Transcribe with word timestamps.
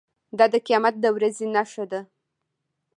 دا 0.37 0.45
د 0.53 0.55
قیامت 0.65 0.95
د 0.99 1.05
ورځې 1.15 1.45
نښه 1.55 1.85
ده. 1.91 2.01